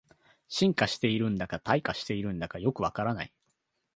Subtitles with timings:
[0.47, 3.31] 進化してるんだか退化してるんだかよくわからない